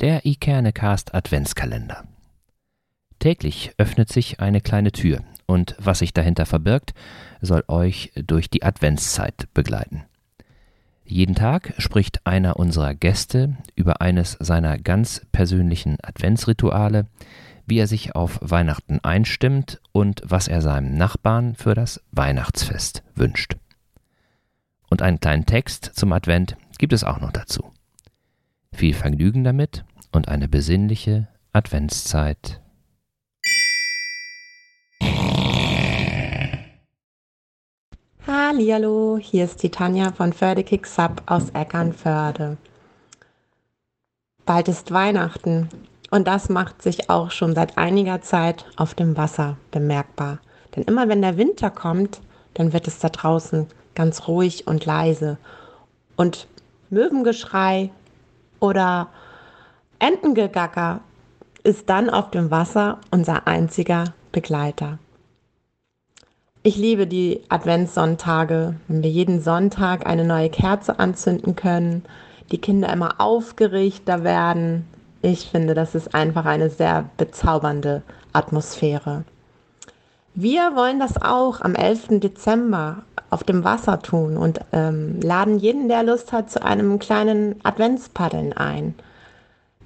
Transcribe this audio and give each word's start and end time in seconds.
Der 0.00 0.24
iKernecast 0.24 1.12
Adventskalender. 1.12 2.04
Täglich 3.18 3.72
öffnet 3.78 4.12
sich 4.12 4.38
eine 4.38 4.60
kleine 4.60 4.92
Tür 4.92 5.24
und 5.46 5.74
was 5.80 5.98
sich 5.98 6.14
dahinter 6.14 6.46
verbirgt, 6.46 6.94
soll 7.40 7.64
euch 7.66 8.12
durch 8.14 8.48
die 8.48 8.62
Adventszeit 8.62 9.48
begleiten. 9.54 10.04
Jeden 11.04 11.34
Tag 11.34 11.74
spricht 11.78 12.24
einer 12.28 12.60
unserer 12.60 12.94
Gäste 12.94 13.56
über 13.74 14.00
eines 14.00 14.36
seiner 14.38 14.78
ganz 14.78 15.26
persönlichen 15.32 15.96
Adventsrituale, 16.00 17.06
wie 17.66 17.80
er 17.80 17.88
sich 17.88 18.14
auf 18.14 18.38
Weihnachten 18.40 19.00
einstimmt 19.02 19.80
und 19.90 20.22
was 20.24 20.46
er 20.46 20.62
seinem 20.62 20.94
Nachbarn 20.94 21.56
für 21.56 21.74
das 21.74 22.00
Weihnachtsfest 22.12 23.02
wünscht. 23.16 23.56
Und 24.90 25.02
einen 25.02 25.18
kleinen 25.18 25.44
Text 25.44 25.86
zum 25.86 26.12
Advent 26.12 26.56
gibt 26.78 26.92
es 26.92 27.02
auch 27.02 27.18
noch 27.18 27.32
dazu. 27.32 27.72
Viel 28.78 28.94
Vergnügen 28.94 29.42
damit 29.42 29.84
und 30.12 30.28
eine 30.28 30.46
besinnliche 30.46 31.26
Adventszeit. 31.52 32.60
Hallo, 38.24 39.18
hier 39.20 39.46
ist 39.46 39.64
die 39.64 39.70
Tanja 39.70 40.12
von 40.12 40.32
Fördekick 40.32 40.86
Sub 40.86 41.24
aus 41.26 41.50
Eckernförde. 41.50 42.56
Bald 44.46 44.68
ist 44.68 44.92
Weihnachten 44.92 45.68
und 46.12 46.28
das 46.28 46.48
macht 46.48 46.80
sich 46.80 47.10
auch 47.10 47.32
schon 47.32 47.56
seit 47.56 47.76
einiger 47.78 48.22
Zeit 48.22 48.64
auf 48.76 48.94
dem 48.94 49.16
Wasser 49.16 49.56
bemerkbar. 49.72 50.38
Denn 50.76 50.84
immer 50.84 51.08
wenn 51.08 51.22
der 51.22 51.36
Winter 51.36 51.70
kommt, 51.70 52.20
dann 52.54 52.72
wird 52.72 52.86
es 52.86 53.00
da 53.00 53.08
draußen 53.08 53.66
ganz 53.96 54.28
ruhig 54.28 54.68
und 54.68 54.86
leise. 54.86 55.36
Und 56.14 56.46
Möwengeschrei 56.90 57.90
oder 58.60 59.08
Entengegacker 59.98 61.00
ist 61.64 61.88
dann 61.90 62.08
auf 62.10 62.30
dem 62.30 62.50
Wasser 62.50 62.98
unser 63.10 63.46
einziger 63.46 64.04
Begleiter. 64.32 64.98
Ich 66.62 66.76
liebe 66.76 67.06
die 67.06 67.42
Adventssonntage, 67.48 68.74
wenn 68.88 69.02
wir 69.02 69.10
jeden 69.10 69.40
Sonntag 69.40 70.06
eine 70.06 70.24
neue 70.24 70.50
Kerze 70.50 70.98
anzünden 70.98 71.56
können, 71.56 72.04
die 72.50 72.58
Kinder 72.58 72.92
immer 72.92 73.20
aufgeregter 73.20 74.24
werden, 74.24 74.86
ich 75.20 75.50
finde, 75.50 75.74
das 75.74 75.94
ist 75.94 76.14
einfach 76.14 76.44
eine 76.44 76.70
sehr 76.70 77.10
bezaubernde 77.16 78.02
Atmosphäre. 78.32 79.24
Wir 80.34 80.76
wollen 80.76 81.00
das 81.00 81.20
auch 81.20 81.60
am 81.60 81.74
11. 81.74 82.20
Dezember 82.20 83.02
auf 83.30 83.44
dem 83.44 83.64
Wasser 83.64 84.00
tun 84.00 84.36
und 84.36 84.60
ähm, 84.72 85.20
laden 85.20 85.58
jeden, 85.58 85.88
der 85.88 86.02
Lust 86.02 86.32
hat, 86.32 86.50
zu 86.50 86.62
einem 86.62 86.98
kleinen 86.98 87.56
Adventspaddeln 87.62 88.52
ein. 88.52 88.94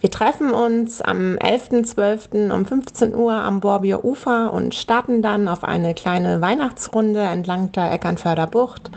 Wir 0.01 0.11
treffen 0.11 0.51
uns 0.51 1.01
am 1.01 1.37
11.12. 1.37 2.53
um 2.53 2.67
15 2.67 3.15
Uhr 3.15 3.35
am 3.35 3.61
Borbier 3.61 4.05
Ufer 4.05 4.53
und 4.53 4.75
starten 4.75 5.23
dann 5.23 5.47
auf 5.47 5.63
eine 5.63 5.95
kleine 5.95 6.41
Weihnachtsrunde 6.41 7.21
entlang 7.21 7.71
der 7.71 7.93
Eckernförder 7.93 8.49
Bucht. 8.49 8.91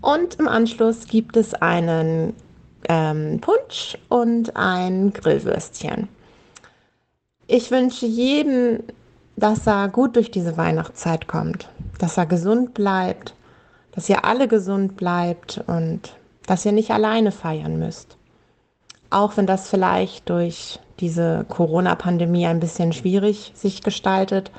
Und 0.00 0.40
im 0.40 0.48
Anschluss 0.48 1.06
gibt 1.06 1.36
es 1.36 1.54
einen 1.54 2.34
ähm, 2.88 3.40
Punsch 3.40 3.96
und 4.08 4.56
ein 4.56 5.12
Grillwürstchen. 5.12 6.08
Ich 7.46 7.70
wünsche 7.70 8.06
jedem, 8.06 8.80
dass 9.36 9.66
er 9.66 9.88
gut 9.88 10.16
durch 10.16 10.30
diese 10.30 10.56
Weihnachtszeit 10.56 11.28
kommt, 11.28 11.68
dass 11.98 12.16
er 12.16 12.26
gesund 12.26 12.74
bleibt, 12.74 13.34
dass 13.92 14.08
ihr 14.08 14.24
alle 14.24 14.48
gesund 14.48 14.96
bleibt 14.96 15.62
und 15.66 16.14
dass 16.46 16.64
ihr 16.64 16.72
nicht 16.72 16.90
alleine 16.90 17.32
feiern 17.32 17.78
müsst. 17.78 18.16
Auch 19.10 19.36
wenn 19.36 19.46
das 19.46 19.68
vielleicht 19.68 20.28
durch 20.28 20.78
diese 21.00 21.44
Corona-Pandemie 21.48 22.46
ein 22.46 22.60
bisschen 22.60 22.92
schwierig 22.92 23.52
sich 23.54 23.82
gestaltet, 23.82 24.50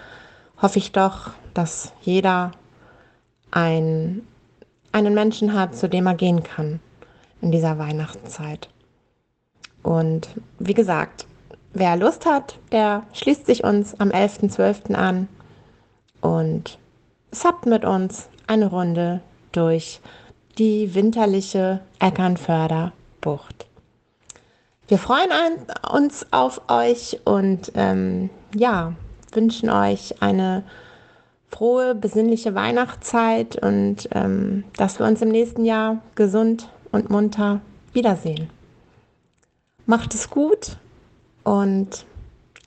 hoffe 0.62 0.80
ich 0.80 0.92
doch, 0.92 1.32
dass 1.54 1.94
jeder 2.02 2.52
ein, 3.52 4.22
einen 4.92 5.14
Menschen 5.14 5.54
hat, 5.54 5.76
zu 5.76 5.88
dem 5.88 6.08
er 6.08 6.16
gehen 6.16 6.44
kann 6.44 6.80
in 7.42 7.52
dieser 7.52 7.78
Weihnachtszeit. 7.78 8.70
Und 9.84 10.30
wie 10.60 10.74
gesagt, 10.74 11.26
wer 11.74 11.96
Lust 11.96 12.26
hat, 12.26 12.60
der 12.72 13.04
schließt 13.14 13.46
sich 13.46 13.64
uns 13.64 14.00
am 14.00 14.10
11.12. 14.10 14.94
an 14.94 15.28
und 16.22 16.78
sappt 17.32 17.66
mit 17.66 17.86
uns 17.86 18.30
eine 18.48 18.68
Runde 18.68 19.22
durch 19.52 20.00
die 20.58 20.94
winterliche 20.94 21.82
Eckernförder 22.00 22.94
Bucht. 23.22 23.66
Wir 24.88 24.98
freuen 24.98 25.30
uns 25.90 26.26
auf 26.32 26.62
euch 26.70 27.20
und 27.24 27.72
ähm, 27.76 28.30
ja, 28.54 28.94
wünschen 29.32 29.70
euch 29.70 30.22
eine 30.22 30.64
frohe, 31.50 31.96
besinnliche 31.96 32.56
Weihnachtszeit 32.56 33.62
und 33.62 34.10
ähm, 34.12 34.64
dass 34.76 35.00
wir 35.00 35.06
uns 35.06 35.22
im 35.22 35.30
nächsten 35.30 35.66
Jahr 35.66 36.02
gesund 36.16 36.68
und 36.92 37.10
munter 37.10 37.62
wiedersehen. 37.94 38.50
Macht 39.86 40.14
es 40.14 40.30
gut 40.30 40.78
und 41.44 42.06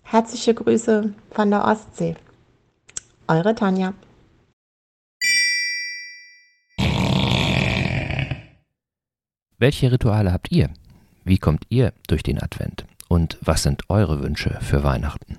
herzliche 0.02 0.54
Grüße 0.54 1.12
von 1.30 1.50
der 1.50 1.64
Ostsee. 1.64 2.16
Eure 3.26 3.54
Tanja. 3.54 3.94
Welche 9.58 9.92
Rituale 9.92 10.32
habt 10.32 10.50
ihr? 10.50 10.70
Wie 11.24 11.38
kommt 11.38 11.66
ihr 11.68 11.92
durch 12.08 12.24
den 12.24 12.42
Advent? 12.42 12.84
Und 13.08 13.38
was 13.40 13.62
sind 13.62 13.88
eure 13.88 14.22
Wünsche 14.22 14.58
für 14.60 14.82
Weihnachten? 14.82 15.38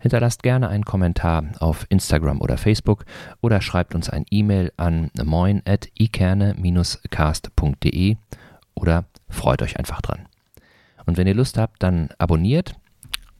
Hinterlasst 0.00 0.42
gerne 0.42 0.68
einen 0.68 0.84
Kommentar 0.84 1.44
auf 1.60 1.86
Instagram 1.90 2.40
oder 2.40 2.56
Facebook 2.56 3.04
oder 3.40 3.60
schreibt 3.60 3.94
uns 3.94 4.10
ein 4.10 4.26
E-Mail 4.30 4.72
an 4.76 5.12
moin.ikerne-cast.de 5.22 8.16
oder 8.74 9.04
freut 9.28 9.62
euch 9.62 9.78
einfach 9.78 10.00
dran. 10.00 10.26
Und 11.06 11.18
wenn 11.18 11.26
ihr 11.26 11.34
Lust 11.34 11.58
habt, 11.58 11.82
dann 11.82 12.10
abonniert 12.18 12.76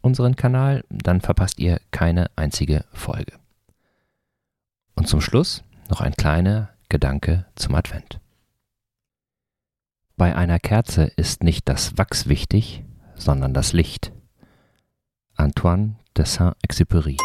unseren 0.02 0.36
Kanal, 0.36 0.84
dann 0.88 1.20
verpasst 1.20 1.58
ihr 1.58 1.80
keine 1.90 2.30
einzige 2.36 2.84
Folge. 2.92 3.32
Und 4.94 5.08
zum 5.08 5.20
Schluss 5.20 5.64
noch 5.88 6.00
ein 6.00 6.14
kleiner 6.14 6.70
Gedanke 6.88 7.46
zum 7.54 7.74
Advent. 7.74 8.20
Bei 10.20 10.36
einer 10.36 10.58
Kerze 10.58 11.04
ist 11.16 11.42
nicht 11.44 11.66
das 11.66 11.96
Wachs 11.96 12.28
wichtig, 12.28 12.84
sondern 13.14 13.54
das 13.54 13.72
Licht. 13.72 14.12
Antoine 15.34 15.96
de 16.14 16.26
Saint-Exupéry 16.26 17.16